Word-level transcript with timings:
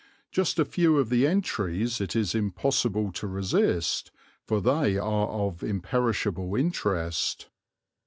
Just 0.31 0.57
a 0.57 0.65
few 0.65 0.97
of 0.97 1.09
the 1.09 1.27
entries 1.27 2.01
it 2.01 2.15
is 2.15 2.33
impossible 2.33 3.11
to 3.11 3.27
resist, 3.27 4.09
for 4.47 4.59
they 4.59 4.97
are 4.97 5.27
of 5.27 5.61
imperishable 5.61 6.55
interest. 6.55 7.49